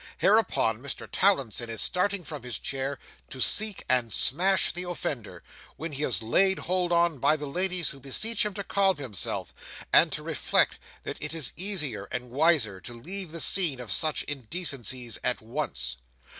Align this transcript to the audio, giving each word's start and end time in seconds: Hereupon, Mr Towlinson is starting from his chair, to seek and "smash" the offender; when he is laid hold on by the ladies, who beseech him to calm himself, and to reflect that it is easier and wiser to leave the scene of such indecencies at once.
Hereupon, 0.17 0.79
Mr 0.79 1.07
Towlinson 1.07 1.69
is 1.69 1.79
starting 1.79 2.23
from 2.23 2.41
his 2.41 2.57
chair, 2.57 2.97
to 3.29 3.39
seek 3.39 3.83
and 3.87 4.11
"smash" 4.11 4.71
the 4.73 4.81
offender; 4.81 5.43
when 5.77 5.91
he 5.91 6.01
is 6.03 6.23
laid 6.23 6.57
hold 6.57 6.91
on 6.91 7.19
by 7.19 7.35
the 7.37 7.45
ladies, 7.45 7.89
who 7.89 7.99
beseech 7.99 8.43
him 8.43 8.55
to 8.55 8.63
calm 8.63 8.97
himself, 8.97 9.53
and 9.93 10.11
to 10.11 10.23
reflect 10.23 10.79
that 11.03 11.21
it 11.21 11.35
is 11.35 11.53
easier 11.55 12.05
and 12.11 12.31
wiser 12.31 12.81
to 12.81 12.95
leave 12.99 13.31
the 13.31 13.39
scene 13.39 13.79
of 13.79 13.91
such 13.91 14.23
indecencies 14.23 15.19
at 15.23 15.39
once. 15.39 15.97